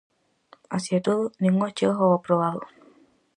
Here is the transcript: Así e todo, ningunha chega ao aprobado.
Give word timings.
Así 0.75 0.91
e 0.99 1.05
todo, 1.07 1.23
ningunha 1.41 1.75
chega 1.77 1.99
ao 2.03 2.13
aprobado. 2.17 2.61